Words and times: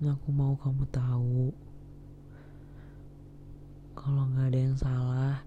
Aku 0.00 0.32
mau 0.32 0.56
kamu 0.56 0.88
tahu 0.88 1.52
kalau 3.92 4.32
nggak 4.32 4.48
ada 4.48 4.60
yang 4.64 4.78
salah 4.80 5.44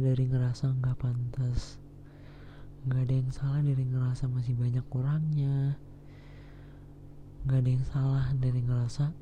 dari 0.00 0.24
ngerasa 0.24 0.72
nggak 0.72 0.96
pantas. 0.96 1.76
Nggak 2.88 3.02
ada 3.04 3.14
yang 3.20 3.28
salah 3.28 3.60
dari 3.60 3.84
ngerasa 3.84 4.24
masih 4.32 4.56
banyak 4.56 4.80
kurangnya. 4.88 5.76
Nggak 7.44 7.60
ada 7.60 7.70
yang 7.76 7.86
salah 7.92 8.26
dari 8.40 8.60
ngerasa 8.64 9.12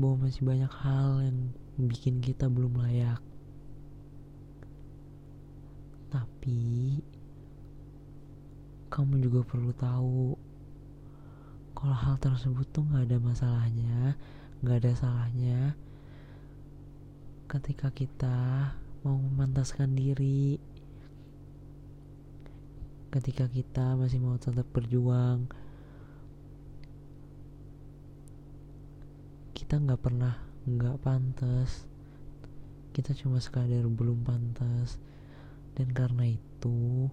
bahwa 0.00 0.24
masih 0.24 0.40
banyak 0.40 0.72
hal 0.80 1.20
yang 1.20 1.52
bikin 1.84 2.24
kita 2.24 2.48
belum 2.48 2.80
layak. 2.80 3.20
Tapi 6.08 6.96
kamu 8.88 9.20
juga 9.20 9.44
perlu 9.44 9.76
tahu 9.76 10.53
kalau 11.84 12.00
hal 12.00 12.16
tersebut 12.16 12.64
tuh 12.72 12.80
nggak 12.80 13.12
ada 13.12 13.20
masalahnya, 13.20 14.16
nggak 14.64 14.88
ada 14.88 14.92
salahnya 14.96 15.76
ketika 17.44 17.92
kita 17.92 18.72
mau 19.04 19.20
memantaskan 19.20 19.92
diri, 19.92 20.56
ketika 23.12 23.52
kita 23.52 24.00
masih 24.00 24.16
mau 24.16 24.40
tetap 24.40 24.64
berjuang. 24.72 25.44
Kita 29.52 29.76
nggak 29.76 30.00
pernah 30.00 30.40
nggak 30.64 31.04
pantas, 31.04 31.84
kita 32.96 33.12
cuma 33.12 33.44
sekadar 33.44 33.84
belum 33.92 34.24
pantas, 34.24 34.96
dan 35.76 35.92
karena 35.92 36.32
itu 36.32 37.12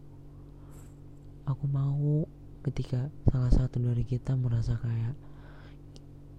aku 1.43 1.67
mau 1.67 2.23
ketika 2.61 3.09
salah 3.33 3.49
satu 3.49 3.81
dari 3.81 4.05
kita 4.05 4.37
merasa 4.37 4.77
kayak 4.77 5.17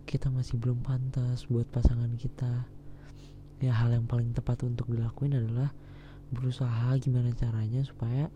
kita 0.06 0.30
masih 0.30 0.60
belum 0.60 0.84
pantas 0.86 1.50
buat 1.50 1.66
pasangan 1.66 2.14
kita. 2.14 2.66
Ya 3.62 3.74
hal 3.74 3.94
yang 3.94 4.06
paling 4.06 4.34
tepat 4.34 4.62
untuk 4.66 4.91
dilakuin 4.91 5.38
adalah 5.38 5.74
berusaha 6.30 6.94
gimana 6.98 7.30
caranya 7.34 7.83
supaya 7.83 8.30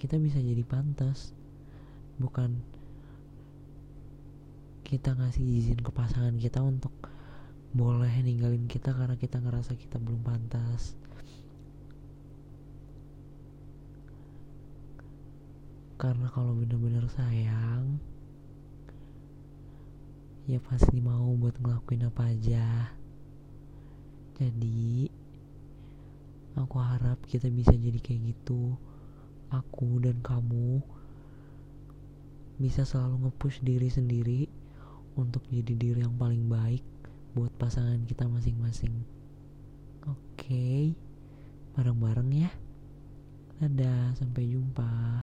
kita 0.00 0.16
bisa 0.16 0.40
jadi 0.40 0.64
pantas. 0.64 1.36
Bukan 2.16 2.56
kita 4.84 5.16
ngasih 5.16 5.42
izin 5.42 5.80
ke 5.80 5.90
pasangan 5.90 6.36
kita 6.36 6.60
untuk 6.60 6.92
boleh 7.74 8.12
ninggalin 8.22 8.70
kita 8.70 8.94
karena 8.94 9.18
kita 9.18 9.42
ngerasa 9.42 9.74
kita 9.74 9.98
belum 9.98 10.22
pantas 10.22 10.94
karena 15.94 16.26
kalau 16.34 16.58
bener-bener 16.58 17.06
sayang 17.06 18.02
ya 20.44 20.60
pasti 20.60 21.00
mau 21.00 21.32
buat 21.40 21.56
ngelakuin 21.56 22.04
apa 22.04 22.28
aja. 22.28 22.92
Jadi 24.36 25.08
aku 26.58 26.76
harap 26.82 27.16
kita 27.24 27.48
bisa 27.48 27.72
jadi 27.72 27.96
kayak 27.96 28.34
gitu. 28.34 28.76
Aku 29.48 30.02
dan 30.04 30.20
kamu 30.20 30.82
bisa 32.60 32.84
selalu 32.84 33.28
nge-push 33.28 33.64
diri 33.64 33.88
sendiri 33.88 34.46
untuk 35.16 35.42
jadi 35.48 35.74
diri 35.74 36.02
yang 36.04 36.14
paling 36.18 36.46
baik 36.50 36.82
buat 37.32 37.50
pasangan 37.56 38.04
kita 38.04 38.28
masing-masing. 38.28 38.92
Oke 40.04 40.36
okay. 40.36 40.82
bareng-bareng 41.78 42.30
ya. 42.34 42.50
Dadah 43.64 44.12
sampai 44.18 44.50
jumpa 44.50 44.90